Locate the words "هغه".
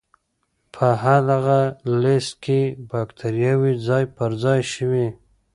1.05-1.59